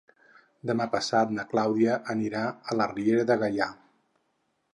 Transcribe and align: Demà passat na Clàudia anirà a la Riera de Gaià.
Demà 0.69 0.87
passat 0.95 1.35
na 1.39 1.45
Clàudia 1.53 1.99
anirà 2.15 2.43
a 2.73 2.79
la 2.81 2.89
Riera 2.95 3.29
de 3.33 3.39
Gaià. 3.45 3.71